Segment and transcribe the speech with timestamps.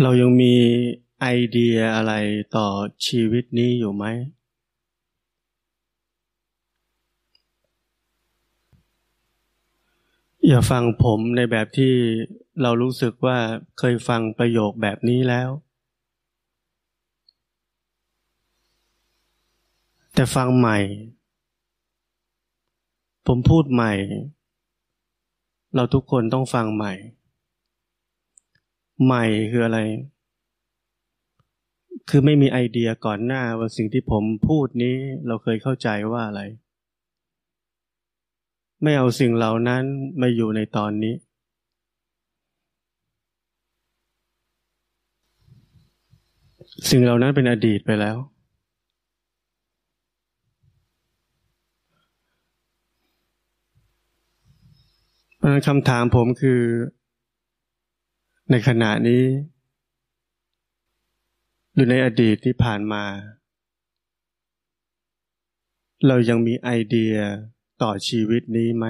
[0.00, 0.54] เรายังมี
[1.20, 2.12] ไอเดียอะไร
[2.56, 2.68] ต่อ
[3.06, 4.04] ชีวิตนี้อยู่ไหม
[10.46, 11.92] อย่าฟังผมในแบบที่
[12.62, 13.38] เรารู้สึกว่า
[13.78, 15.48] เคยฟังประโยคแบบนี้แล้ว
[20.14, 20.78] แต่ฟังใหม่
[23.26, 23.92] ผมพูดใหม่
[25.74, 26.94] เราทุกคนต้องฟังใหม่
[29.04, 29.78] ใหม่คืออะไร
[32.10, 36.42] คือไม่มีไอเดียก่อนหน้าว่าสิ่งที่ผมพูดนี้เราเคยเข้าใจว่าอะไร
[38.82, 39.82] ไม่เอาสิ่งเหล่านั้น
[40.20, 41.14] มาอยู่ในตอนนี้
[46.90, 48.16] สิ่งเหล่านั้นเป็นอดีตไปแล้ว
[55.36, 56.60] เพราะนั้นคำถามผมคือ
[58.54, 59.24] ในขณะนี้
[61.74, 63.04] หรือในอดีตที่ผ่านมา
[66.06, 67.14] เรายังมีไอเดีย
[67.82, 68.86] ต่อชีวิตนี้ไหม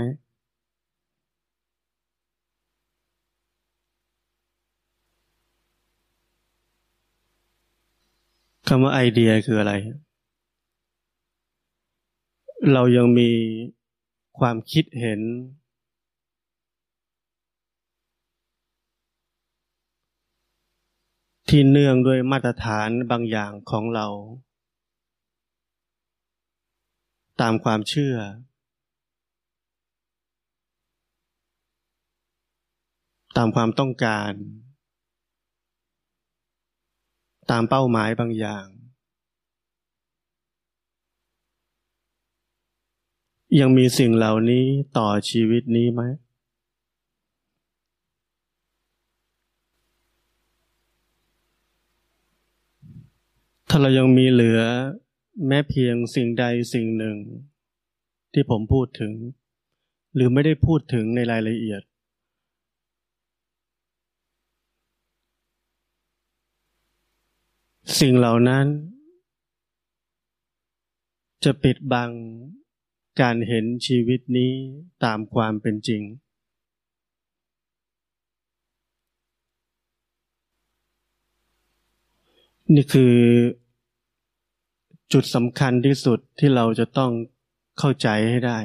[8.69, 9.73] คำว่าไอเดียคืออะไร
[12.73, 13.31] เรายังมี
[14.39, 15.21] ความคิดเห็น
[21.55, 24.07] ที่เนื่องด้วยมาตรฐานบางอย่างของเรา
[27.41, 28.17] ตามความเชื่อ
[33.37, 34.33] ตามความต้องการ
[37.51, 38.67] ตามเป้าหมายบางอย่าง
[43.61, 44.65] ยังมีสิ่งเหล่านี้
[44.99, 46.03] ต่อชีวิตนี้ไหม
[53.75, 54.61] ถ้าเรายังมีเหลือ
[55.47, 57.17] แม้เพียงสิ่งใดสิ่งหนึ่ง
[58.33, 59.13] ที่ผมพูดถึง
[60.15, 61.83] หรือไม่ได้พูดถึงในรายละเอียด
[68.01, 68.67] สิ่งเหล่านั้น
[71.45, 72.11] จะปิดบัง
[73.21, 74.53] การเห็นชีวิตนี้
[75.05, 76.03] ตามความเป็นจริง
[82.75, 83.17] นี่คือ
[85.13, 87.11] จุดสำคัญที่สุดที่เราจะต้อง
[87.79, 88.59] เข้าใจให้ได้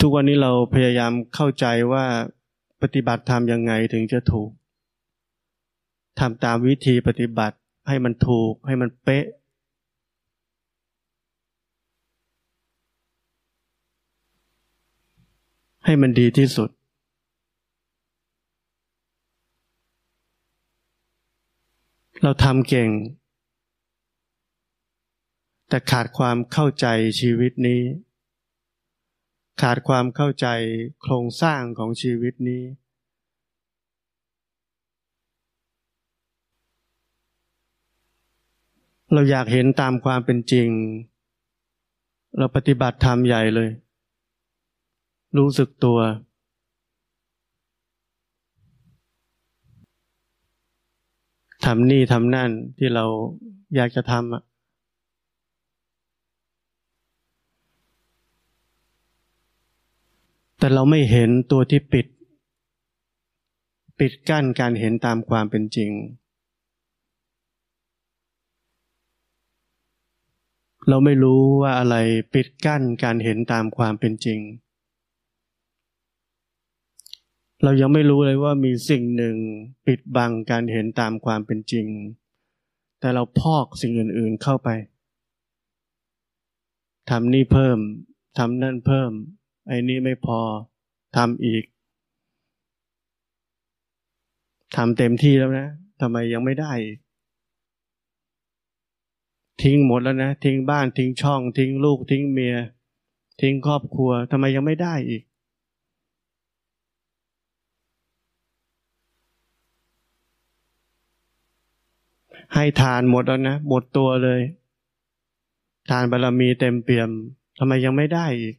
[0.00, 2.04] ทุกวันนี้เราพยายามเข้าใจว่า
[2.82, 4.50] ปฏิบัติทำยังไงถึงจะถูก
[6.20, 7.56] ทำตามวิธีปฏิบัติ
[7.88, 9.26] ให้มันถูกให้มันเป๊ะ
[15.84, 16.70] ให้มันดีที่สุด
[22.24, 22.90] เราทำเก่ง
[25.68, 26.86] แต่ขาดความเข้าใจ
[27.20, 27.82] ชีวิตนี้
[29.62, 30.46] ขาดความเข้าใจ
[31.02, 32.62] โครงสร้างของชีวิตนี้
[39.12, 40.68] เราอยากเห็นตามความเป็นจริง
[42.38, 43.70] เราปฏิบัติธรรมใหญ่เลย
[45.38, 45.98] รู้สึกตัว
[51.64, 53.04] ทำนี่ทำนั่นที่เรา
[53.76, 54.42] อยากจะทำอะ
[60.58, 62.06] แต่เราไม่เห็นตัวที่ปิด
[63.98, 65.90] ปิดกั้นการเห็นตามความเป็นจริง
[70.88, 71.96] เราไม่รู้ว่าอะไร
[72.34, 74.40] ปิดกั้นการเห็นตามความเป็นจริง
[77.64, 79.36] เรายังไม่รู้เลยว่ามีสิ่งหนึ่ง
[79.86, 81.86] ปิดบังการเห็นตามความเป็นจริง
[83.00, 84.68] แต่เราพอกสิ่งอื่นๆเข้าไป
[87.10, 87.78] ทำนี่เพิ่ม
[88.38, 89.10] ทำนั่นเพิ่ม
[89.68, 90.40] ไอ้นี่ไม่พอ
[91.16, 91.64] ทำอีก
[94.76, 95.68] ทำเต็มที่แล้วนะ
[96.00, 96.98] ทำไมยังไม่ได้อีก
[99.62, 102.56] ทิ้งหมดแล้วนะ ทิ้งบ้านทิ้งช่อง ทิ้งลูกทิ้งเมีย
[103.40, 105.22] ทิ้งครอบครัวทำไมยังไม่ได้อีก
[112.54, 114.40] ให้ทานหมดแล้วนะหมดตัวเลย
[115.90, 117.10] ทานบารรมีเต็มเปี่ยม
[117.58, 118.54] ทำไมยังไม่ได้อีก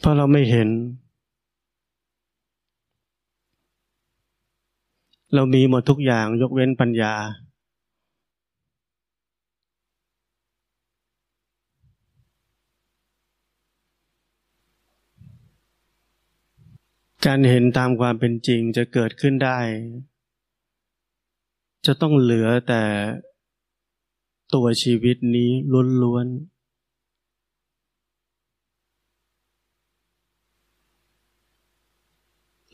[0.00, 0.68] เพราะเราไม่เห็น
[5.34, 19.58] เรามีหมดทุกอย่างยกเว้นปัญญา เการเห็นตามความเป็นจริงจะเกิดขึ้นได้
[21.86, 22.82] จะต้องเหลือแต่
[24.54, 25.50] ตัวชีวิตนี้
[26.02, 26.56] ล้วนๆ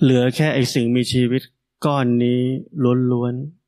[0.00, 1.42] เหลือแค่ไอสิ่งมีชีวิต
[1.84, 2.40] ก้อนนี้
[3.12, 3.61] ล้วนๆ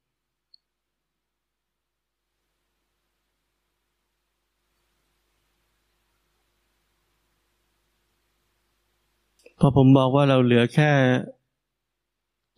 [9.59, 10.91] พอผมบอกว่าเราเหลือแค่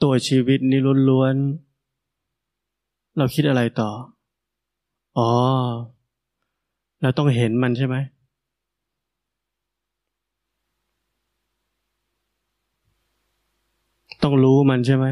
[0.03, 3.91] ตัวชีวิตนี้ล้วนๆ เราคิดอะไรต่อ
[5.19, 5.31] อ๋อ
[7.03, 7.97] เราต้องเห็นมันใช่ไหม
[14.23, 15.07] ต้องรู้มันใช่ไหม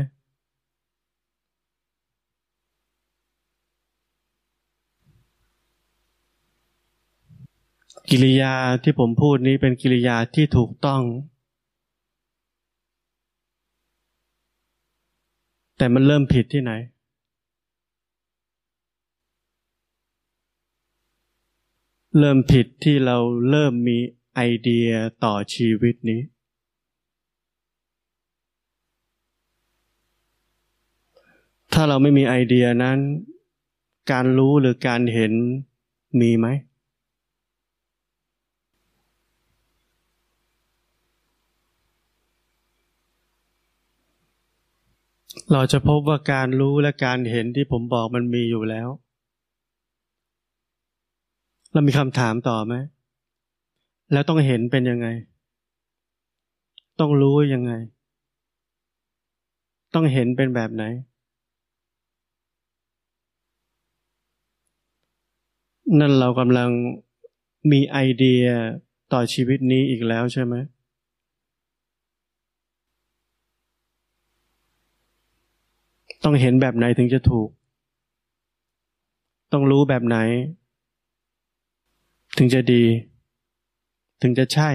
[8.10, 11.02] กิริยาที่ผมพูดนี้เป็นกิริยาที่ถูกต้อง
[15.76, 16.72] แต่มันเริ่มผิดที่ไหน
[22.18, 23.16] เริ่มผิดที่เรา
[23.50, 23.98] เริ่มมี
[24.34, 24.88] ไอเดีย
[25.24, 26.20] ต่อชีวิตนี้
[31.72, 32.98] ถ้าเราไม่มีไอเดียนั้น
[34.12, 35.32] การรู้หรือการเห็น
[36.20, 36.46] มีไหม
[45.52, 48.88] เราจะพบว่าการรู้และการเห็นที่ผมบอกมันมีอยู่แล้ว
[51.72, 52.74] เรามีคำถามต่อไหม
[54.12, 55.06] แล้วต้องเห็นเป็นยังไง
[57.00, 57.72] ต้องรู้ยังไง
[59.94, 60.84] ต้องเห็นเป็นแบบไหน
[66.00, 66.70] นั่นเรากำลัง
[67.70, 68.44] มีไอเดีย
[69.12, 70.54] ต่อชีวิตนี้อีกแล้วใช่ไหม
[76.24, 77.48] ต้องเห็นแบบไหนถึงจะถูก
[79.52, 80.16] ต้องรู้แบบไหน
[82.38, 82.84] ถึงจะดี
[84.22, 84.70] ถึงจะใช่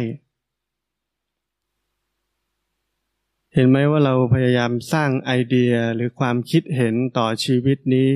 [3.53, 8.09] เห็นไหมว่าเราพยายามสร้างไอเดียหรือความคิดเห็นต่อชีวิตนี้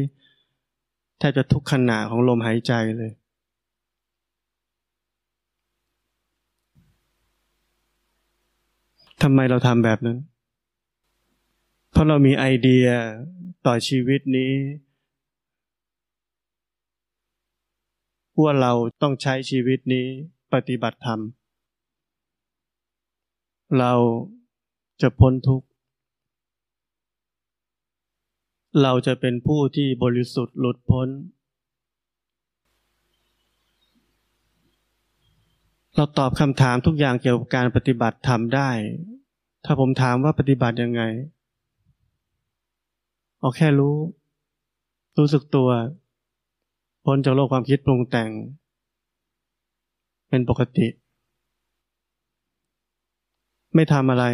[1.18, 3.12] แทบจะทุกขณะของลมหายใจเลย
[9.22, 10.18] ทำไมเราทำแบบนั้น
[12.04, 12.88] ราะเรามีไอเดีย
[13.66, 14.54] ต่อชีวิตนี้
[18.42, 20.06] ว่าเราต้องใช้ชีวิตนี้
[20.54, 21.20] ปฏิบัติธรรม
[23.80, 23.94] เรา
[25.02, 25.68] จะพ้นทุกข์
[28.82, 31.08] เราจะเป็นผู้ที่บริสุทธิ์หลุดพ้น
[35.96, 38.70] เราตอบคำถามทุกอย่างเกี่ยวกับการปฏิบัติธรรมได้
[39.66, 41.04] ถ้าผมถามว่าปฏิบัติยังไง
[43.44, 43.96] เอาแค่รู้
[45.18, 45.70] รู้สึกตัว
[47.04, 48.30] พ้นจากโลกความคิดปรุงแต่ง
[50.30, 50.88] เป็นปกติ
[53.76, 54.26] ไม่ทำอะไร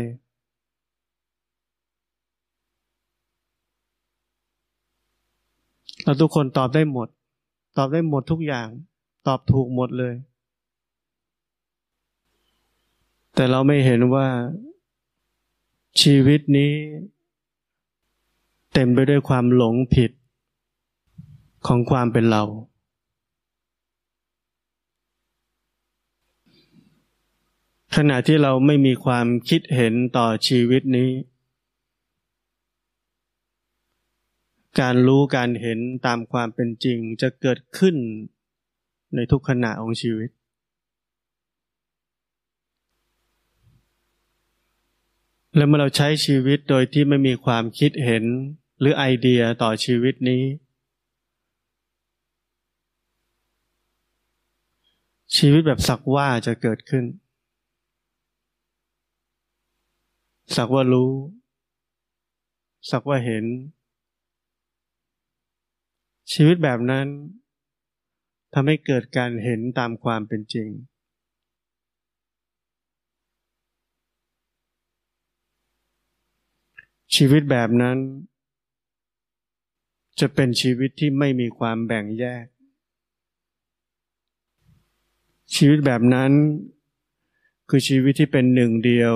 [6.03, 7.07] เราทุกคนตอบได้หมด
[7.77, 8.67] ตอบได้หมดทุกอย่าง
[9.27, 10.13] ตอบถูกหมดเลย
[13.35, 14.27] แต่เราไม่เห็นว่า
[16.01, 16.73] ชีวิตนี้
[18.73, 20.11] เต็มไปด้วยความหลงผิด
[21.67, 22.43] ของความเป็นเรา
[27.95, 31.09] ขณะที่เราไม่มีความคิดเห็นต่อชีวิตนี้
[34.79, 37.95] การรู้การเห็นตามความเป็นจริงจะเกิดขึ้น
[39.15, 40.29] ในทุกขณะของชีวิต
[45.59, 48.23] แล้วเมื่อเราใช้ชีวิตโดยที่ไม่มีความคิดเห็น
[48.79, 50.43] หรือไอเดียต่อชีวิตนี้
[55.37, 57.05] ชีวิตแบบสักว่าจะเกิดขึ้น
[60.55, 61.13] สักว่ารู้
[62.89, 63.45] สักว่าเห็น
[66.33, 67.07] ชีวิตแบบนั้น
[68.53, 70.69] ทำให้เกิดการเห็นตามความเป็นจริง
[77.15, 77.97] ชีวิตแบบนั้น
[80.19, 82.45] จะเป็นชีวิตที่ไม่มีความแบ่งแยก
[85.55, 86.31] ชีวิตแบบนั้น
[87.69, 89.15] คือชีวิตที่เป็นหนึ่งเดียว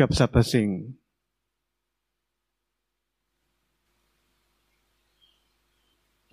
[0.00, 0.70] กับสรรพสิ่ง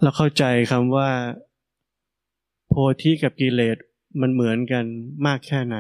[0.01, 1.09] เราเข้าใจคำว่า
[2.67, 3.77] โพธิกับกิเลส
[4.21, 4.85] มันเหมือนกัน
[5.25, 5.77] มากแค่ไหน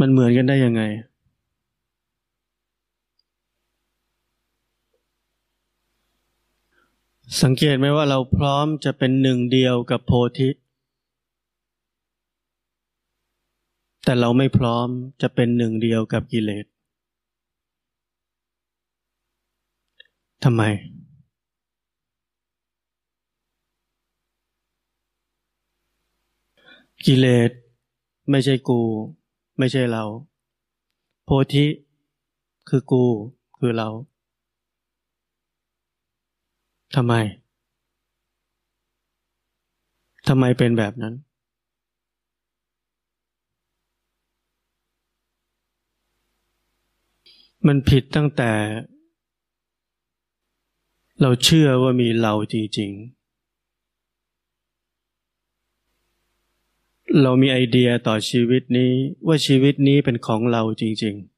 [0.00, 0.82] มันเหมือนกันได้ยังไง
[7.42, 10.48] สังเกตไหมว่าเราพร้อมจะเป็นหนึ่งเดียวกับโพธิ
[14.04, 14.88] แต่เราไม่พร้อม
[15.22, 16.66] จะเป็นหนึ่งเดียวกับกิเลส
[20.44, 20.62] ทำไม
[27.06, 27.50] กิเลส
[28.30, 28.80] ไม่ใช่กู
[29.58, 30.04] ไม่ใช่เรา
[31.24, 31.66] โพธิ
[32.68, 33.04] คือกู
[33.58, 33.88] คือเรา
[36.94, 37.14] ทำไม
[40.28, 41.14] ทำไมเป็นแบบนั้น
[47.66, 48.52] มันผิดตั้งแต่
[51.20, 53.15] เราเชื่อว่ามีเราจริงๆ
[57.22, 58.90] เรามีไอเดียต่อชีวิตนี้
[59.26, 61.34] ว่าชีวิตนี้เป็นของเราจริง ๆ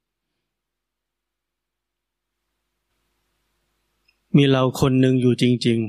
[4.35, 5.79] มีเราคนหนึ่งอยู่จริง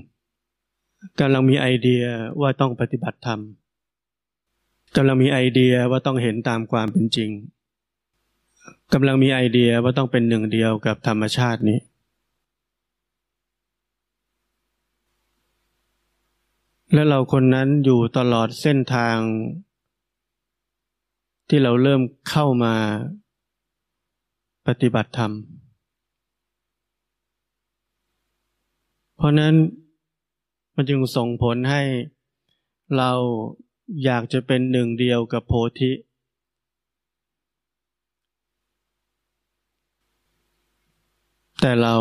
[0.55, 2.03] ๆกำลังมีไอเดีย
[2.41, 3.41] ว่าต้องปฏิบัติธรรม
[4.97, 7.31] กำลังมีไอเดียว่าต้องเห็นตามความเป็นจริง
[8.93, 11.79] กำลังมีไอเดียว่าต้องเป็นหนึ่งเดียวกับธรรมชาตินี้
[16.93, 19.17] และเราคนนั้นอยู่ตลอดเส้นทาง
[21.53, 22.75] ที่เราเริ่มเข้ามา
[24.67, 25.33] ปฏิบัติธรรม
[29.17, 29.55] เพราะนั้น
[30.75, 31.83] มันจึงส่งผลให้
[32.97, 33.11] เรา
[34.05, 35.93] อยากจะเป็นหนึ่งเดียวกับโพธิ
[41.61, 41.97] แต่เรา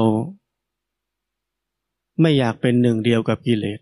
[2.21, 3.79] ไม่อยากเป็นหนึ่งเดียวกับกิเลส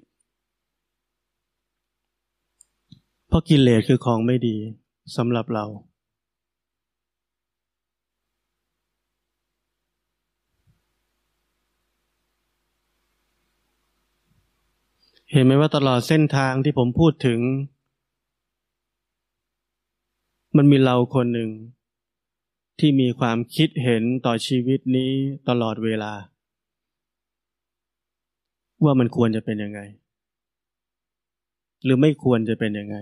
[3.27, 4.57] เพราะกิเลสคือของไม่ดี
[5.15, 5.65] สำหรับเรา
[15.31, 17.39] เห็นไหมว่าตลอดเส้นทางที่ผมพูดถึง
[20.57, 21.49] มันมีเราคนหนึ่ง
[22.79, 25.11] ที่มีความคิดเห็นต่อชีวิตนี้
[25.49, 26.13] ตลอดเวลา
[28.83, 29.79] ว่ามันควรจะเป็นยังไง
[31.83, 32.97] หรือไม่ควรจะเป็นยังไง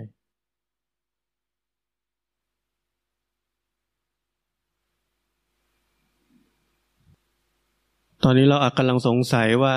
[8.27, 9.75] ตอนนี้เราอาจกำลังสงสัยว่า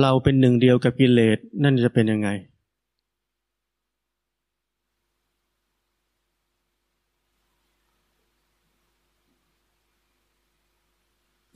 [0.00, 2.28] เราเป็นหนึ่งเดียวกับกิเลสนั่นจะเป็นยังไง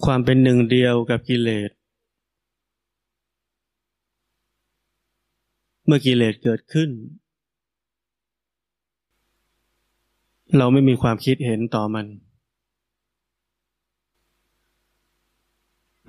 [0.04, 1.70] ความเป็นหนึ่งเดียวกับกิเลส
[5.86, 6.90] เมื่อกิเลสเกิดขึ้น
[10.58, 12.06] เราไม่มีความคิดเห็นต่อมัน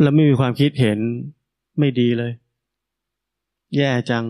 [0.01, 1.00] แล้วไม่มีความคิดเห็น
[1.79, 2.31] ไม่ดีเลย
[3.75, 4.25] แย่จัง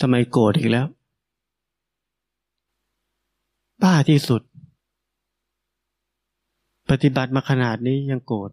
[0.00, 0.86] ทำไมโกรธอีกแล้ว
[3.82, 4.42] บ้าที่สุด
[6.90, 8.50] ปฏิบัติมาขนาดนี้ยังโกรธ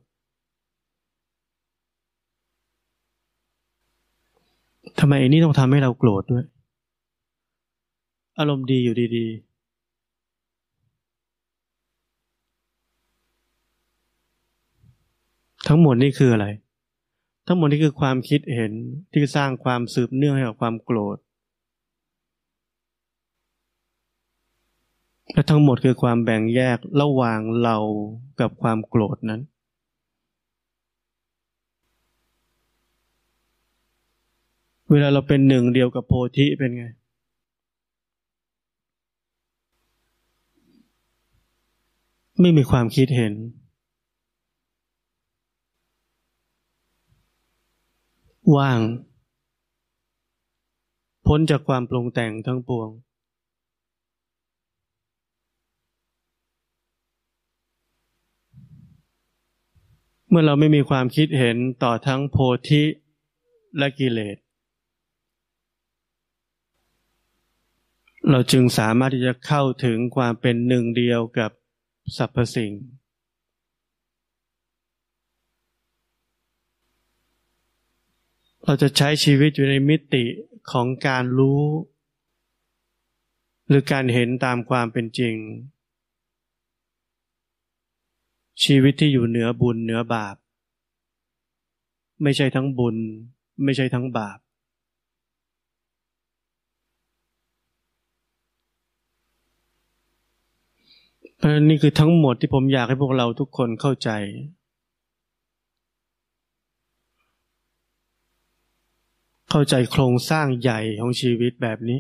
[5.00, 6.46] ทำไมอันนี้ต้องทำให้เราโกรธด้วย
[8.38, 9.47] อารมณ์ดีอยู่ดีๆ
[15.67, 16.47] ทั้งหมดนี่คืออะไร
[17.47, 18.71] ทั้งหมดนี่คือความคิดเห็น
[19.12, 21.17] ที่สร้างความสืบเนื่องให้กับความโกรธ
[25.33, 27.77] และทั้งหมดคือความแบ่งแยกระหว่างเรา
[28.39, 29.41] กับความโกรธนั้น
[34.91, 36.86] เวลาเราเป็นหนึ่งเดียวกับโพธิเป็นไง
[42.41, 43.33] ไม่มีความคิดเห็น
[48.56, 48.80] ว่าง
[51.25, 52.89] พ้นจากความปรุงแต่งทั้งปวง
[60.30, 62.38] เมื่อเราไม่มีความคิดเห็นต่อทั้งโพ
[62.70, 62.84] ธิ
[63.77, 64.38] และกิเลส
[68.30, 71.51] เราจึงสามารถที่จะเข้าถึงความเป็นหนึ่งเดียวกับ
[72.18, 72.72] สรรพสิ่ง
[78.69, 80.24] เราจะใช้ชีวิตอยู่ในมิติ
[80.71, 81.63] ของการรู้
[83.67, 85.36] หรือการเห็นตามความเป็นจริง
[88.63, 90.36] ชีวิตที่อยู่เหนือบุญเหนือบาป
[92.24, 92.95] ไม่ใช่ทั้งบุญ
[93.63, 94.39] ไม่ใช่ทั้งบาป
[101.38, 104.09] เพราะนี่คือทั้งหมดที่ผมอยากให้พวกเราทุกคนเข้าใจ
[109.50, 112.00] เข้าใจโครงสร้างใหญ่ของชีวิตแบบนี้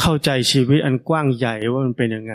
[0.00, 2.34] เข้าใจชีวิตอันกว้างใหญ่ว่ามันเป็นยังไง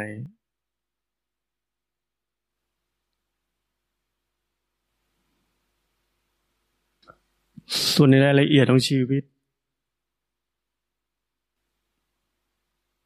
[7.93, 9.23] ส่วนในรายละเอียดของชีวิต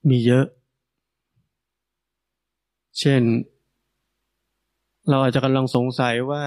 [0.09, 0.45] มีเยอะ
[2.99, 3.21] เช่น
[5.09, 6.43] เราอาจจะกำลังสงสัยว่า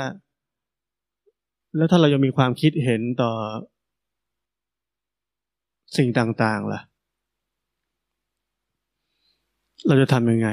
[1.76, 3.32] แล้วถ้าเรายังมีความคิดเห็นต่อ
[5.96, 6.80] สิ่งต่างๆล่ะ
[9.86, 10.48] เราจะทำยังไง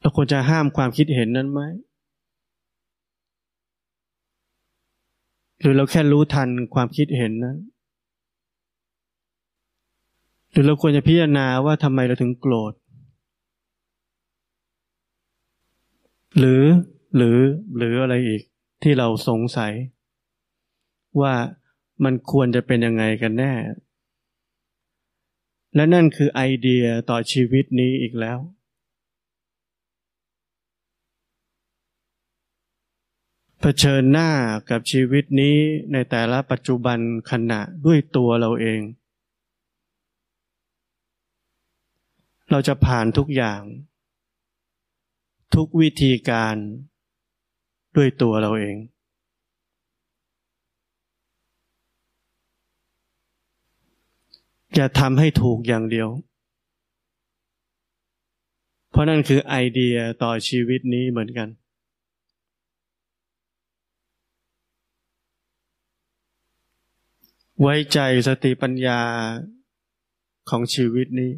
[0.00, 1.60] เราควรจะห้ามความคิดเห็นนั้นไหม
[5.60, 7.56] หรือเราแค่รู้ทันความคิดเห็นนั้น
[10.50, 12.72] หรือเราควรจะพิจารณาว่าทำไมเราถึงโกรธ
[16.38, 16.62] หรือ
[17.16, 17.38] หรือ
[17.76, 18.42] หรืออะไรอีก
[18.82, 19.72] ที่เราสงสัย
[21.20, 21.34] ว่า
[22.04, 23.52] มันควรจะเป็นยังไงกันแน่
[25.74, 28.38] และนั่นคือไอเดียต่อชีวิตนี้อีกแล้ว
[33.60, 34.30] เผชิญหน้า
[34.70, 35.56] กับชีวิตนี้
[35.92, 36.98] ในแต่ละปัจจุบัน
[37.30, 38.80] ขณะด้วยตัวเราเอง
[42.50, 43.60] เราจะผ่านทุกอย่าง
[45.56, 46.56] ทุกวิธีการ
[47.96, 48.76] ด้วยตัวเราเอง
[54.74, 56.08] อย่าทำให้ถูกอย่างเดียว
[58.90, 61.48] เพราะนั่นคือไอเดียต่อชีวิตนี้เหมือนกัน
[67.60, 69.00] ไว้ใจสติปัญญา
[70.50, 71.30] ของชีวิตนี้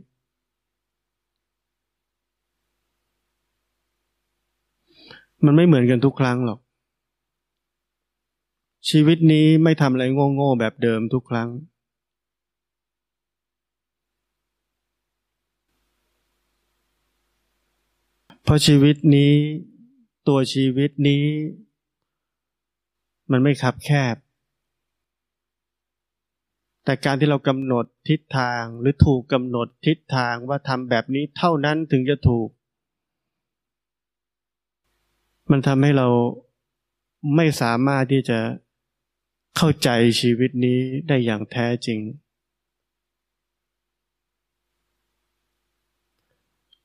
[5.45, 6.59] มันไม่เหมือนกันทุกครั้งหรอก
[8.91, 11.49] ชีวิตนี้ไม่ทำอะไรโง่ๆแบบเดิมทุกครั้ง
[18.43, 19.33] เพราะชีวิตนี้
[20.29, 21.25] ตัวชีวิตนี้
[23.31, 24.17] มันไม่ขับแคบ
[26.85, 32.49] แต่การที่เรากำหนดทิศทางหรือถูกกำหนดทิศทางว่าทำแบบนี้เท่านั้นถึงจะถูก
[35.51, 36.09] มันทำให้เรา
[37.37, 38.39] ไม่สามารถที่จะ
[39.57, 39.89] เข้าใจ
[40.21, 42.01] ชีวิตนี้ได้อย่างแท้จริง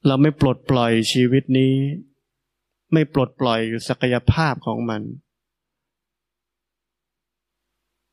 [0.08, 1.74] เราไม่ปลดปล่อยชีวิตนี้
[2.94, 5.02] ไม่ปลดปล่อยศักยภาพของมัน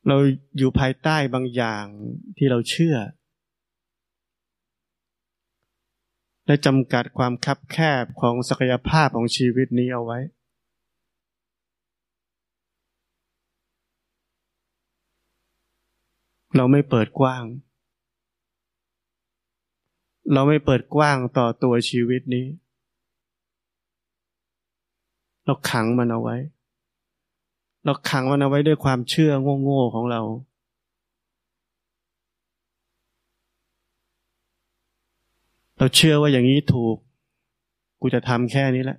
[0.07, 0.17] เรา
[0.57, 1.85] อยู่ภายใต้บางอย่าง
[2.37, 2.95] ที่เราเชื่อ
[6.45, 10.19] และจำกัดความคับแคบของศักยภาพของชีวิตนี้เอาไว้
[16.55, 17.43] เราไม่เปิดกว้าง
[20.33, 22.45] เราไม่เปิดกว้างต่อตัวชีวิตนี้
[25.45, 26.37] เราขังมันเอาไว้
[27.85, 29.31] เราขังมันเอาไว้ด้วยความเชื่อ
[29.63, 30.21] โง่ๆของเรา
[35.77, 36.95] เราเชื่อว่าอย่างนี้ถูก
[38.01, 38.97] กูจะทำแค่นี้แหละ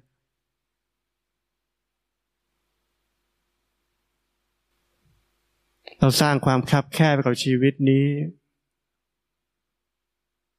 [6.05, 8.07] เราสร้างความคับแคบกับชีวิตนี้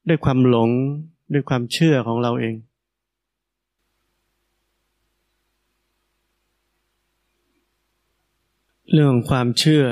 [0.08, 0.70] ด้วยความหลง
[1.32, 2.54] ด้วยความเชื่อของเราเอง
[8.92, 9.84] เรื่องความเชื่อ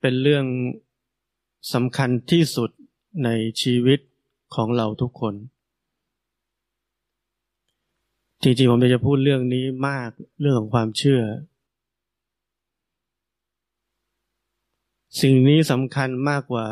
[0.00, 0.46] เป็นเรื่อง
[1.72, 2.70] สำคัญที่สุด
[3.24, 3.28] ใน
[3.62, 4.00] ชีวิต
[4.54, 5.34] ของเราทุกคน
[8.42, 10.10] จริงๆผมจะพูดเรื่องนี้มาก
[10.40, 11.22] เรื่องของความเชื่อ
[15.20, 16.66] สิ่งนี้สำคัญมากกว่า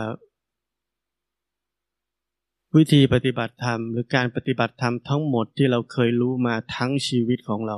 [2.77, 7.77] วิธีปฏิบัติธรรม หรือการปฏิบัติธรรมทั้งหมดที่เราเคยรู้มาทั้งชีวิตของเรา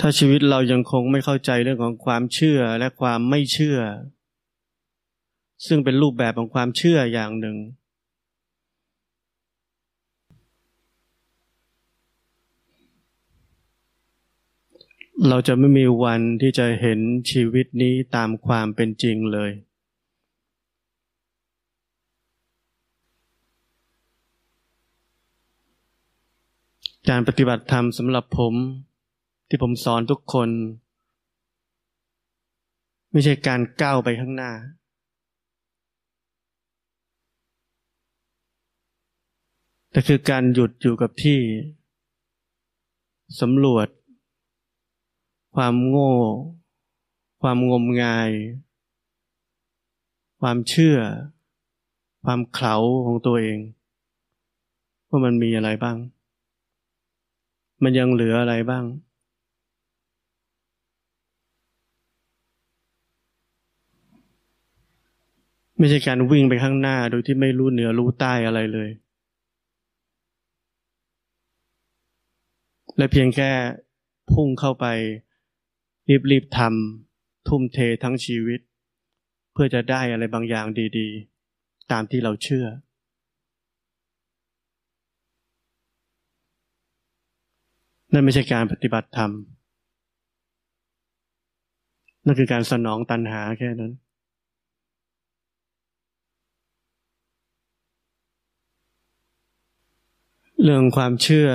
[0.00, 3.78] ถ้าชีวิตเรายังคงไม่เข้าใจเรื่องของความเชื่อและความไม่เชื่อ
[5.66, 7.56] ซึ่งเป็นรูปแบบของความเชื่ออย่างหนึ่ง
[15.26, 17.00] เราจะไม่มีวันที่จะเห็น
[17.30, 19.50] ชีวิตนี้ตามความเป็นจริงเลย
[27.08, 28.54] การปฏิบัติธรรมสำหรับผม
[29.48, 30.48] ที่ผมสอนทุกคน
[33.12, 34.52] ไม่ใช่การก้าวไปข้างหน้า
[39.90, 41.38] แต่คือการหยุดอยู่กับที่
[43.40, 43.88] สำรวจ
[45.62, 46.12] ความโง่
[47.42, 48.30] ความงมงาย
[50.40, 50.98] ความเชื่อ
[52.24, 53.58] ความเข่าของตัวเอง
[55.08, 55.96] ว่ามันมีอะไรบ้าง
[57.82, 58.84] มันยังเหลืออะไรบ้าง
[65.78, 68.90] ไม่ใช่การวิ่งไปข้างหน้าโดยที่ไม่รู้เหนือรู้ใต้อะไรเลย
[72.96, 73.50] และเพียงแค่
[74.30, 74.86] พุ่งเข้าไป
[76.30, 78.60] รีบๆทำทุ่มเททั้งชีวิต
[79.52, 80.66] เพื่อจะได้อะไรบางอย่าง
[80.98, 82.66] ดีๆ ตามที่เราเชื่อ
[88.12, 89.32] นั่นไม่ใช่การปฏิบัติธรรม
[92.26, 93.92] นั่นคือการสนองตัณหาแค่นั้น
[100.62, 101.48] เรื่องความเชื่อ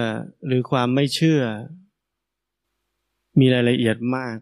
[0.46, 1.42] หรือความไม่เชื่อ
[3.40, 4.36] มีรายละเอียดมาก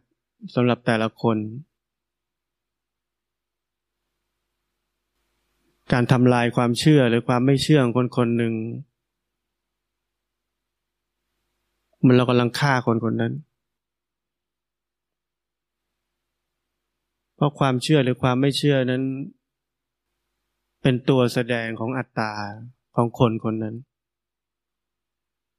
[0.55, 1.37] สำหรับแต่ละคน
[5.93, 8.53] การทำลายความเชื่อหรือความไม่เชื่อของคนคนหนึ่ง
[12.05, 13.33] มันเรากำลังฆ่าคนคนนั้น
[17.35, 19.03] เพราะความเชื่อหรือความไม่เชื่อนั้น
[20.81, 22.33] เป็นตัวแสดงของอัตตา
[22.95, 23.75] ของคนคนนั้น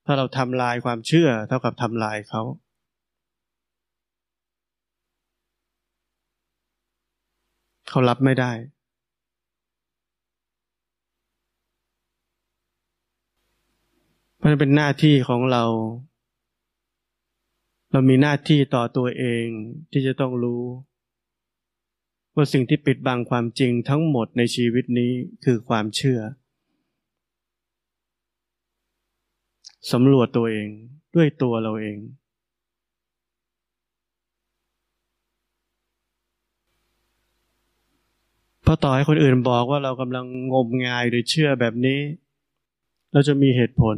[0.05, 2.43] ถ้าเราทำลายความเชื่อเท่ากับทำลายเขา
[7.93, 8.53] เขารับไม่ได้
[14.45, 15.65] มันเป็นหน้าที่ของเรา
[17.91, 19.47] เรามีหน้าที่ต่อตัวเอง
[19.93, 20.63] ที่จะต้องรู้
[22.35, 25.13] ว่าสิ่งที่ปิดบังความจริงทั้งหมดในชีวิตนี้
[25.45, 26.21] คือความเชื่อ
[29.93, 30.69] สำรวจตัวเอง
[31.15, 31.99] ด้วยตัวเราเอง
[38.63, 42.01] เพราะต่อให้คนอื่นบอกว่าเรากำลังงมงายหรือเชื่อแบบนี้
[43.13, 43.97] เราจะมีเหตุผล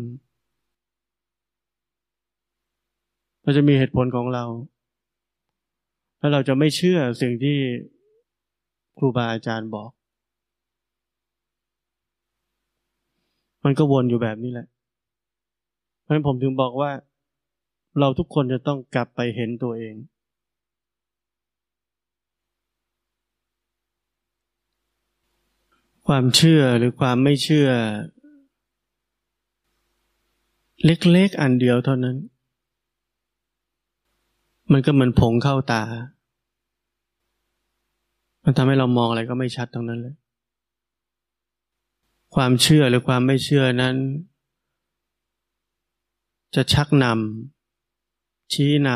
[3.43, 4.45] เราจะมีเหตุผลของเรา
[6.19, 7.59] แล้วเราจะไม่เชื่อสิ่งที่
[8.99, 9.91] ครูบาอาจารย์บอก
[13.65, 14.67] มันก็วนอยู่แบบนี้แหละ
[16.01, 16.91] เพราะฉะนั้นผมถึงบอกว่า
[18.01, 19.95] เราทุกคนจะต้องกลับไปเห็นตัวเอง
[26.07, 27.69] ความเชื่อหรือความไม่เชื่อ
[30.85, 32.17] เล็กๆอันเดียวเท่านั้น
[34.73, 35.83] มันก็เหมือนผงเข้าตา
[38.45, 40.15] มันทำให้เรามองอะไรก็ไม่ชัดตรงนั้นเลย
[42.35, 43.97] ความเชื่อหรือความไม่เชื่อนั้น
[46.55, 48.91] จะชักนำชี้น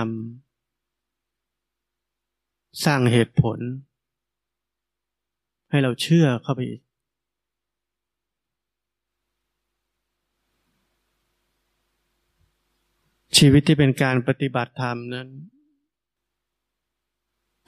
[1.18, 3.58] ำสร้างเหตุผล
[5.70, 6.80] ให้เราเชื่อเข้าไปอีก
[13.36, 15.28] ชีวิตที่เป็นการปฏิบัติธรรมนั้น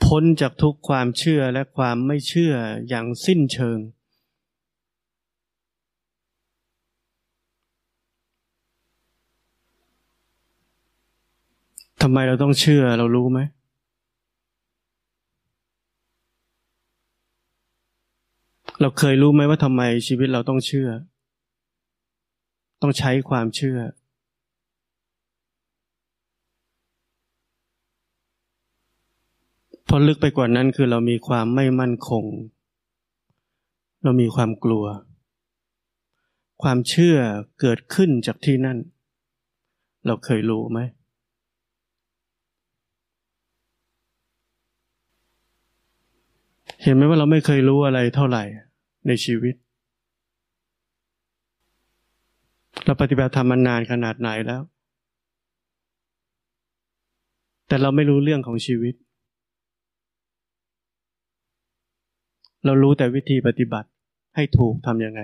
[0.04, 2.54] พ้นจากทุกความเชื่อและความไม่เชื่อ
[2.88, 3.78] อย่างสิ้นเชิง
[12.02, 13.40] ทำไมเราต้องเชื่อเรารู้ไหม
[18.80, 20.88] เราเคยรู้ไหมว่าทำไมชีวิตเราต้องเชื่อ
[22.82, 23.78] ต้องใช้ความเชื่อ
[29.92, 32.24] พอลึกไปกว่านั้นคือเรามีความไม่มั่นคง
[34.04, 34.84] เรามีความกลัว
[36.62, 37.16] ความเชื่อ
[37.60, 38.78] เกิดขึ้นจากที่นั่น
[40.06, 40.78] เราเคยรู้ไหม
[46.82, 48.42] เห็นไหมว่าเราไม่เคยรู้อะไรเท่าไหร่
[49.06, 49.54] ในชีวิต
[52.84, 54.62] เราปฏิบัติธรรมมานานขนาดไหนแล้ว
[57.66, 58.94] แต่เราไม่รู้เรื่องของชีวิต
[62.64, 63.88] เรารู้แต่วิธีปฏิบัติ
[64.34, 65.20] ให้ถูกทำยังไง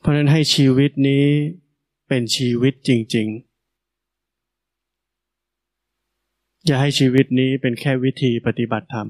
[0.00, 1.24] เพราะนั้นให้ชีวิตนี้
[2.08, 3.52] เป็นชีวิตจริง ๆ
[6.66, 9.08] อย่าให้ชีวิตนี้เป็นแค่วิธีปฏิบัติธรรม